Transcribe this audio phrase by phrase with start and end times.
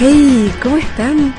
[0.00, 1.34] Hey, ¿cómo están?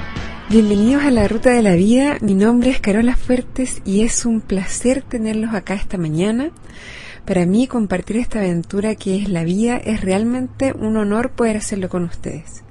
[0.49, 2.17] Bienvenidos a la Ruta de la Vida.
[2.19, 6.51] Mi nombre es Carola Fuertes y es un placer tenerlos acá esta mañana.
[7.25, 11.87] Para mí compartir esta aventura que es la vida es realmente un honor poder hacerlo
[11.87, 12.65] con ustedes.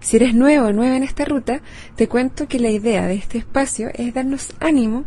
[0.00, 1.62] Si eres nuevo o nueva en esta ruta,
[1.94, 5.04] te cuento que la idea de este espacio es darnos ánimo,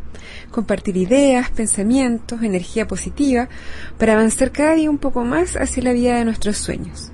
[0.51, 3.49] compartir ideas, pensamientos, energía positiva
[3.97, 7.11] para avanzar cada día un poco más hacia la vida de nuestros sueños.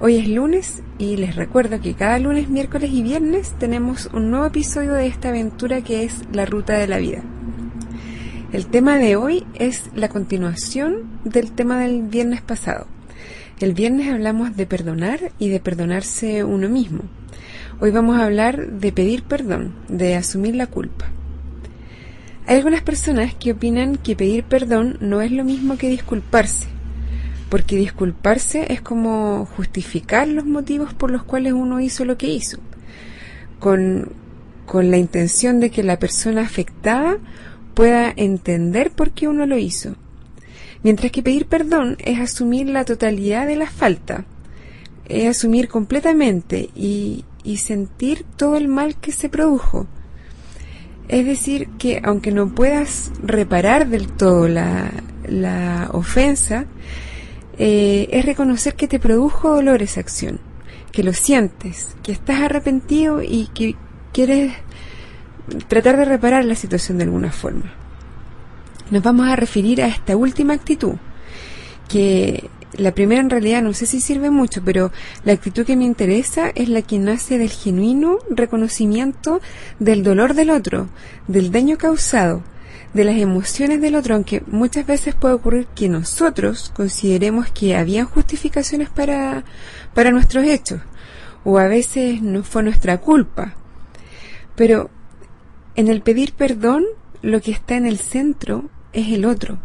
[0.00, 4.46] Hoy es lunes y les recuerdo que cada lunes, miércoles y viernes tenemos un nuevo
[4.46, 7.20] episodio de esta aventura que es la ruta de la vida.
[8.52, 12.86] El tema de hoy es la continuación del tema del viernes pasado.
[13.58, 17.00] El viernes hablamos de perdonar y de perdonarse uno mismo.
[17.80, 21.06] Hoy vamos a hablar de pedir perdón, de asumir la culpa.
[22.46, 26.77] Hay algunas personas que opinan que pedir perdón no es lo mismo que disculparse
[27.48, 32.58] porque disculparse es como justificar los motivos por los cuales uno hizo lo que hizo,
[33.58, 34.12] con,
[34.66, 37.18] con la intención de que la persona afectada
[37.74, 39.94] pueda entender por qué uno lo hizo.
[40.82, 44.24] Mientras que pedir perdón es asumir la totalidad de la falta,
[45.06, 49.86] es asumir completamente y, y sentir todo el mal que se produjo.
[51.08, 54.92] Es decir, que aunque no puedas reparar del todo la,
[55.26, 56.66] la ofensa,
[57.58, 60.40] eh, es reconocer que te produjo dolor esa acción,
[60.92, 63.74] que lo sientes, que estás arrepentido y que
[64.12, 64.52] quieres
[65.66, 67.72] tratar de reparar la situación de alguna forma.
[68.90, 70.94] Nos vamos a referir a esta última actitud,
[71.88, 74.92] que la primera en realidad no sé si sirve mucho, pero
[75.24, 79.40] la actitud que me interesa es la que nace del genuino reconocimiento
[79.78, 80.88] del dolor del otro,
[81.26, 82.42] del daño causado,
[82.94, 88.06] de las emociones del otro, aunque muchas veces puede ocurrir que nosotros consideremos que habían
[88.06, 89.44] justificaciones para,
[89.94, 90.80] para nuestros hechos,
[91.44, 93.54] o a veces no fue nuestra culpa.
[94.56, 94.90] Pero
[95.76, 96.84] en el pedir perdón,
[97.22, 99.58] lo que está en el centro es el otro,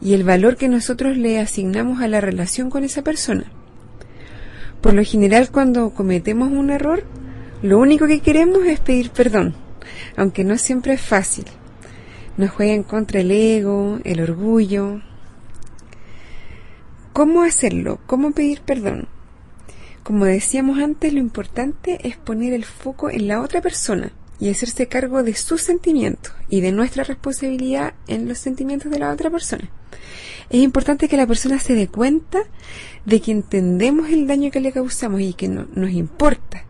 [0.00, 3.44] y el valor que nosotros le asignamos a la relación con esa persona.
[4.80, 7.04] Por lo general, cuando cometemos un error,
[7.62, 9.54] lo único que queremos es pedir perdón,
[10.16, 11.44] aunque no siempre es fácil.
[12.36, 15.00] Nos juega en contra el ego, el orgullo.
[17.14, 17.98] ¿Cómo hacerlo?
[18.06, 19.08] ¿Cómo pedir perdón?
[20.02, 24.86] Como decíamos antes, lo importante es poner el foco en la otra persona y hacerse
[24.86, 29.70] cargo de sus sentimientos y de nuestra responsabilidad en los sentimientos de la otra persona.
[30.50, 32.40] Es importante que la persona se dé cuenta
[33.06, 36.64] de que entendemos el daño que le causamos y que no, nos importa.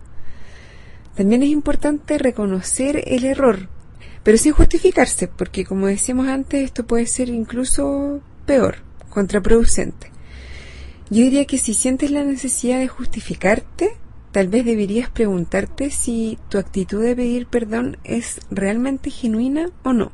[1.17, 3.69] También es importante reconocer el error
[4.27, 8.79] pero sin justificarse, porque como decíamos antes, esto puede ser incluso peor,
[9.09, 10.11] contraproducente.
[11.11, 13.97] Yo diría que si sientes la necesidad de justificarte,
[14.33, 20.11] tal vez deberías preguntarte si tu actitud de pedir perdón es realmente genuina o no.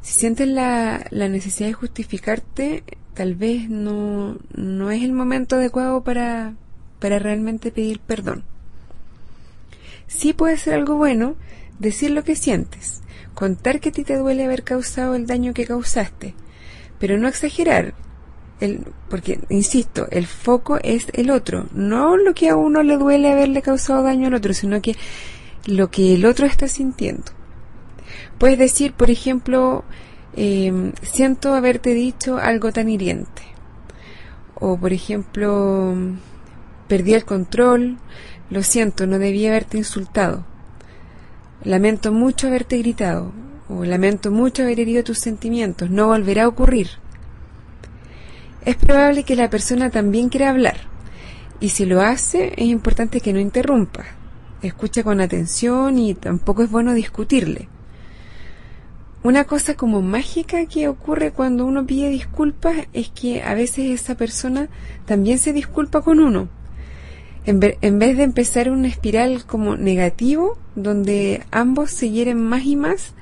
[0.00, 6.04] Si sientes la, la necesidad de justificarte, tal vez no, no es el momento adecuado
[6.04, 6.54] para,
[7.00, 8.44] para realmente pedir perdón.
[10.06, 11.34] Sí puede ser algo bueno
[11.78, 13.02] decir lo que sientes,
[13.34, 16.34] contar que a ti te duele haber causado el daño que causaste,
[16.98, 17.94] pero no exagerar,
[18.60, 23.30] el, porque, insisto, el foco es el otro, no lo que a uno le duele
[23.30, 24.96] haberle causado daño al otro, sino que
[25.66, 27.32] lo que el otro está sintiendo.
[28.38, 29.84] Puedes decir, por ejemplo,
[30.34, 33.42] em, siento haberte dicho algo tan hiriente.
[34.54, 35.94] O, por ejemplo,
[36.88, 37.98] perdí el control,
[38.50, 40.44] lo siento, no debía haberte insultado.
[41.64, 43.32] Lamento mucho haberte gritado,
[43.68, 46.88] o lamento mucho haber herido tus sentimientos, no volverá a ocurrir.
[48.64, 50.76] Es probable que la persona también quiera hablar,
[51.58, 54.04] y si lo hace es importante que no interrumpa.
[54.62, 57.68] Escucha con atención y tampoco es bueno discutirle.
[59.24, 64.16] Una cosa como mágica que ocurre cuando uno pide disculpas es que a veces esa
[64.16, 64.68] persona
[65.06, 66.48] también se disculpa con uno
[67.48, 73.14] en, vez de empezar una espiral como negativo, donde ambos se hieren más y más,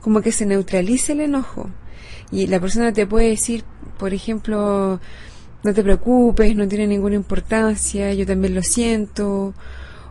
[0.00, 1.70] como que se neutralice el enojo.
[2.30, 3.64] Y la persona te puede decir,
[3.98, 5.00] por ejemplo,
[5.64, 9.54] no te preocupes, no tiene ninguna importancia, yo también lo siento,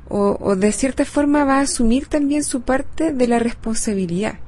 [0.10, 4.40] o, o, de cierta forma va a asumir también su parte de la responsabilidad.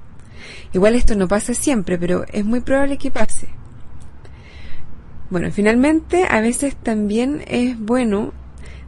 [0.74, 3.48] Igual esto no pasa siempre, pero es muy probable que pase.
[5.30, 8.34] Bueno, finalmente a veces también es bueno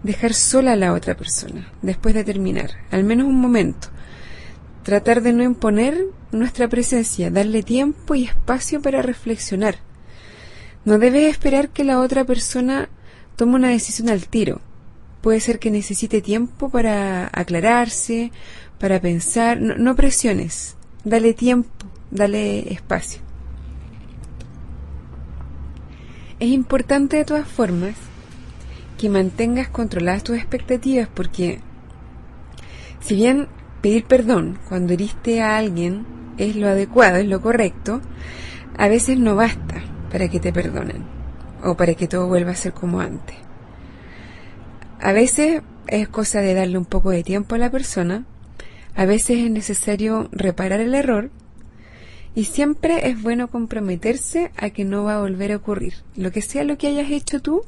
[0.07, 3.89] dejar sola a la otra persona después de terminar, al menos un momento.
[4.83, 9.75] Tratar de no imponer nuestra presencia, darle tiempo y espacio para reflexionar.
[10.85, 12.89] No debes esperar que la otra persona
[13.35, 14.61] tome una decisión al tiro.
[15.21, 18.31] puede ser que necesite tiempo para aclararse,
[18.79, 19.59] para pensar.
[19.59, 23.21] No, no presiones, dale tiempo, dale espacio.
[26.39, 28.06] Es importante de todas formas
[28.97, 31.59] que mantengas controladas tus expectativas porque
[32.99, 33.47] si bien
[33.81, 36.05] pedir perdón cuando heriste a alguien
[36.37, 38.01] es lo adecuado, es lo correcto,
[38.77, 41.03] a veces no basta para que te perdonen
[41.63, 43.35] o para que todo vuelva a ser como antes.
[44.99, 48.25] A veces es cosa de darle un poco de tiempo a la persona,
[48.95, 51.29] a veces es necesario reparar el error
[52.35, 55.93] y siempre es bueno comprometerse a que no va a volver a ocurrir.
[56.15, 57.63] Lo que sea lo que hayas hecho tú,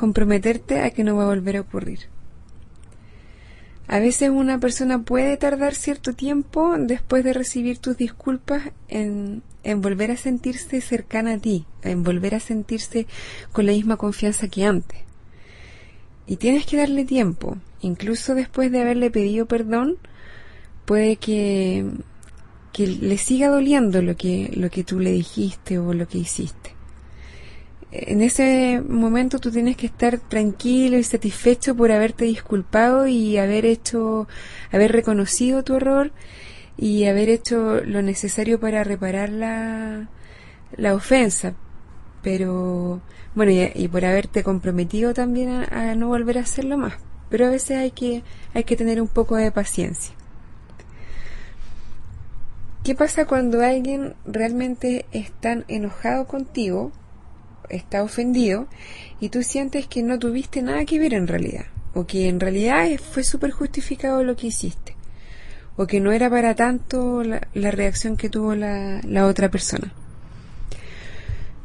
[0.00, 2.00] comprometerte a que no va a volver a ocurrir.
[3.86, 9.42] A veces una persona puede tardar cierto tiempo después de recibir tus disculpas en,
[9.76, 13.06] volver a sentirse cercana a ti, en volver a sentirse
[13.52, 15.00] con la misma confianza que antes.
[16.26, 17.58] Y tienes que darle tiempo.
[17.82, 19.98] Incluso después de haberle pedido perdón,
[20.86, 21.84] puede que,
[22.72, 26.79] que le siga doliendo lo que, lo que tú le dijiste o lo que hiciste
[27.92, 33.66] en ese momento tú tienes que estar tranquilo y satisfecho por haberte disculpado y haber
[33.66, 34.28] hecho,
[34.70, 36.12] haber reconocido tu error
[36.76, 40.08] y haber hecho lo necesario para reparar la,
[40.76, 41.54] la ofensa.
[42.22, 43.00] Pero,
[43.34, 46.94] bueno, y, por haberte comprometido también a, a, no volver a hacerlo más.
[47.28, 48.22] Pero a veces hay que,
[48.54, 50.14] hay que tener un poco de paciencia.
[52.84, 56.92] ¿Qué pasa cuando alguien realmente está enojado contigo
[57.70, 58.66] está ofendido
[59.20, 62.88] y tú sientes que no tuviste nada que ver en realidad, o que en realidad
[62.98, 64.96] fue súper justificado lo que hiciste,
[65.76, 69.92] o que no era para tanto la, reacción que tuvo la, la otra persona.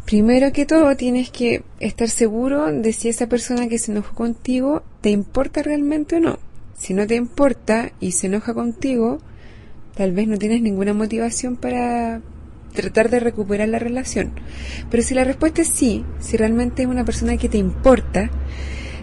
[0.05, 4.83] Primero que todo tienes que estar seguro de si esa persona que se enojó contigo
[5.01, 6.39] te importa realmente o no.
[6.77, 9.19] Si no te importa y se enoja contigo,
[9.95, 12.21] tal vez no tienes ninguna motivación para,
[12.75, 14.33] tratar de recuperar la relación.
[14.91, 18.29] Pero si la respuesta es sí, si realmente es una persona que te importa,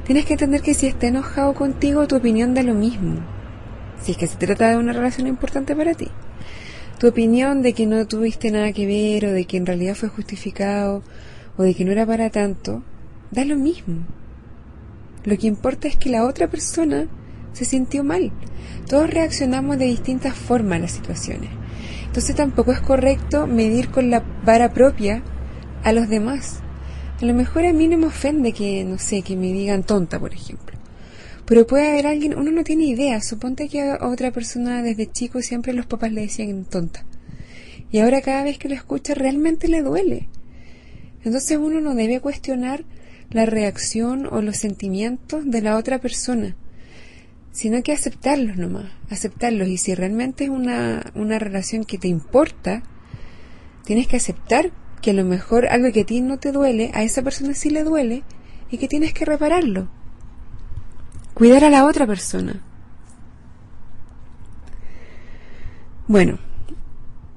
[0.04, 3.20] tienes que entender que si está enojado contigo, tu opinión da lo mismo.
[4.02, 6.08] Si es que se trata de una relación importante para ti.
[6.98, 10.08] Tu opinión de que no tuviste nada que ver o de que en realidad fue
[10.08, 11.02] justificado
[11.56, 12.82] o de que no era para tanto,
[13.30, 14.06] da lo mismo.
[15.24, 17.06] Lo que importa es que la otra persona
[17.52, 18.32] se sintió mal.
[18.88, 21.50] Todos reaccionamos de distintas formas a las situaciones.
[22.12, 25.22] Entonces tampoco es correcto medir con la vara propia
[25.82, 26.58] a los demás.
[27.22, 30.20] A lo mejor a mí no me ofende que, no sé, que me digan tonta,
[30.20, 30.76] por ejemplo.
[31.46, 33.22] Pero puede haber alguien, uno no tiene idea.
[33.22, 37.06] Suponte que a otra persona desde chico siempre los papás le decían tonta.
[37.90, 40.28] Y ahora cada vez que lo escucha realmente le duele.
[41.24, 42.84] Entonces uno no debe cuestionar
[43.30, 46.56] la reacción o los sentimientos de la otra persona
[47.52, 49.68] sino que aceptarlos nomás, aceptarlos.
[49.68, 52.82] Y si realmente es una, una relación que te importa,
[53.84, 54.70] tienes que aceptar
[55.00, 57.70] que a lo mejor algo que a ti no te duele, a esa persona sí
[57.70, 58.22] le duele
[58.70, 59.88] y que tienes que repararlo.
[61.34, 62.62] Cuidar a la otra persona.
[66.08, 66.38] Bueno,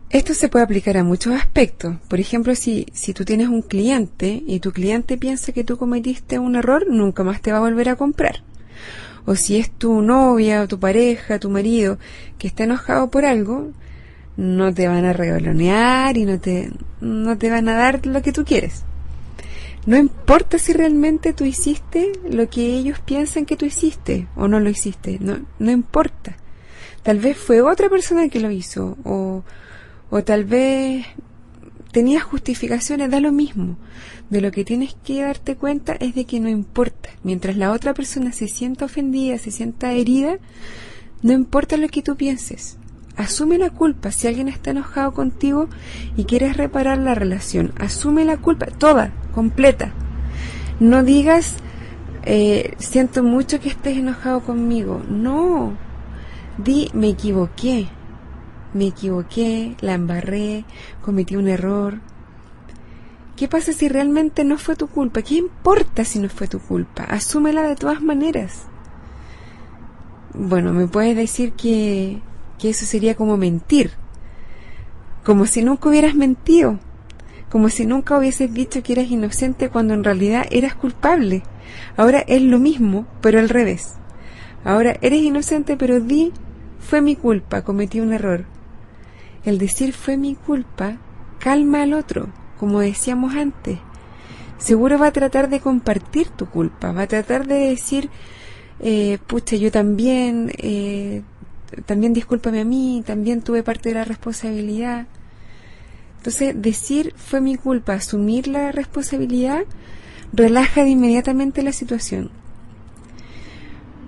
[0.09, 1.97] esto se puede aplicar a muchos aspectos.
[2.07, 6.39] Por ejemplo, si, si tú tienes un cliente y tu cliente piensa que tú cometiste
[6.39, 8.43] un error, nunca más te va a volver a comprar
[9.25, 11.97] o si es tu novia o tu pareja, tu marido,
[12.37, 13.71] que está enojado por algo,
[14.37, 18.31] no te van a regalonear y no te, no te van a dar lo que
[18.31, 18.83] tú quieres.
[19.85, 24.59] No importa si realmente tú hiciste lo que ellos piensan que tú hiciste o no
[24.59, 26.37] lo hiciste, no, no importa.
[27.03, 29.43] Tal vez fue otra persona que lo hizo o,
[30.09, 31.05] o tal vez
[31.95, 33.77] tenías justificaciones, da lo mismo.
[34.29, 37.07] De lo que tienes que darte cuenta es de que no importa.
[37.23, 40.37] Mientras la otra persona se sienta ofendida, se sienta herida,
[41.21, 42.77] no importa lo que tú pienses.
[43.15, 44.11] Asume la culpa.
[44.11, 45.69] Si alguien está enojado contigo
[46.17, 49.93] y quieres reparar la relación, asume la culpa, toda, completa.
[50.81, 51.55] No digas,
[52.25, 55.01] eh, siento mucho que estés enojado conmigo.
[55.09, 55.77] No.
[56.57, 57.87] Di, me equivoqué
[58.75, 60.65] me equivoqué, la embarré,
[61.01, 61.99] cometí un error.
[63.37, 65.21] ¿Qué pasa si realmente no fue tu culpa?
[65.21, 67.03] ¿Qué importa si no fue tu culpa?
[67.03, 68.63] Asúmela de todas maneras.
[70.33, 72.19] Bueno, me puedes decir que,
[72.59, 73.91] que eso sería como mentir,
[75.23, 76.77] como si nunca hubieras mentido,
[77.49, 81.43] como si nunca hubieses dicho que eras inocente cuando en realidad eras culpable.
[81.95, 83.93] Ahora es lo mismo, pero al revés.
[84.65, 86.33] Ahora eres inocente, pero di,
[86.79, 88.54] fue mi culpa, cometí un error.
[89.45, 90.97] El decir fue mi culpa
[91.39, 93.77] calma al otro, como decíamos antes.
[94.57, 98.09] Seguro va a tratar de compartir tu culpa, va a tratar de decir
[98.79, 101.21] eh, pucha, yo también, eh,
[101.85, 105.07] también discúlpame a mí, también tuve parte de la responsabilidad.
[106.17, 109.63] Entonces, decir fue mi culpa, asumir la responsabilidad,
[110.33, 112.31] relaja de inmediatamente la situación.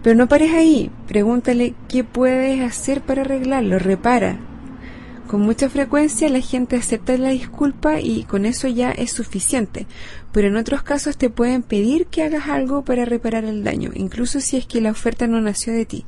[0.03, 4.39] Pero no pares ahí, pregúntale qué puedes hacer para arreglarlo, repara.
[5.27, 9.85] Con mucha frecuencia la gente acepta la disculpa y con eso ya es suficiente,
[10.31, 14.39] pero en otros casos te pueden pedir que hagas algo para reparar el daño, incluso
[14.39, 16.05] si es que la oferta no nació de ti.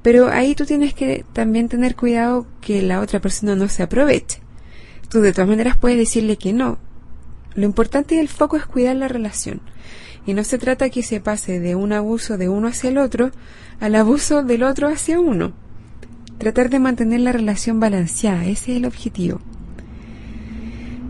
[0.00, 4.40] Pero ahí tú tienes que también tener cuidado que la otra persona no se aproveche.
[5.10, 6.78] Tú de todas maneras puedes decirle que no.
[7.54, 9.60] Lo importante del foco es cuidar la relación.
[10.24, 13.32] Y no se trata que se pase de un abuso de uno hacia el otro
[13.80, 15.52] al abuso del otro hacia uno.
[16.38, 19.40] Tratar de mantener la relación balanceada, ese es el objetivo.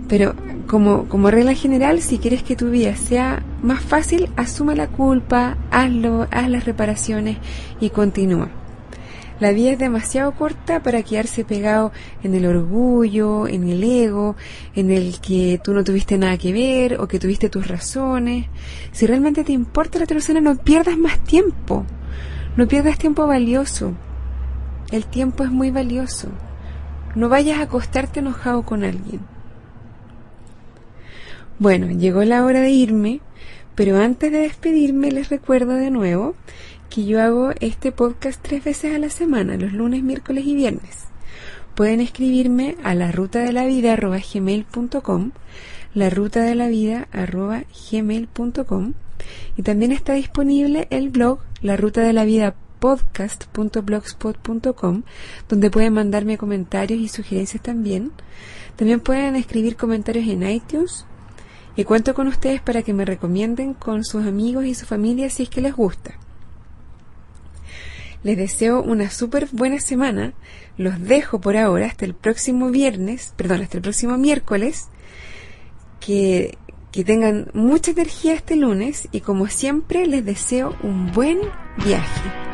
[0.09, 0.35] Pero
[0.67, 5.59] como, como regla general, si quieres que tu vida sea más fácil, asume la culpa,
[5.71, 7.37] hazlo, haz las reparaciones
[7.79, 8.49] y continúa.
[9.39, 11.93] La vida es demasiado corta para quedarse pegado
[12.25, 14.35] en el orgullo, en el ego,
[14.75, 18.47] en el que tú no tuviste nada que ver o que tuviste tus razones.
[18.91, 21.85] Si realmente te importa la otra no pierdas más tiempo.
[22.57, 23.95] No pierdas tiempo valioso.
[24.91, 26.29] El tiempo es muy valioso.
[27.15, 29.21] No vayas a acostarte enojado con alguien.
[31.59, 33.21] Bueno, llegó la hora de irme,
[33.75, 36.35] pero antes de despedirme les recuerdo de nuevo
[36.89, 41.09] que yo hago este podcast tres veces a la semana, los lunes, miércoles y viernes.
[41.75, 43.97] Pueden escribirme a la ruta de la vida
[45.95, 47.09] la ruta de la vida
[47.91, 48.93] gmail.com
[49.57, 55.03] y también está disponible el blog la ruta de la vida podcast.blogspot.com
[55.49, 58.13] donde pueden mandarme comentarios y sugerencias también.
[58.77, 61.05] También pueden escribir comentarios en iTunes
[61.77, 65.45] y cuento con ustedes para que me recomienden con sus amigos y su familia si
[65.45, 66.15] es que les gusta.
[68.25, 70.33] Les deseo una súper buena semana.
[70.77, 74.89] Los dejo por ahora hasta el próximo viernes, perdón, hasta el próximo miércoles.
[76.01, 76.57] Que,
[76.91, 81.39] que tengan mucha energía este lunes y como siempre les deseo un buen
[81.85, 82.48] viaje.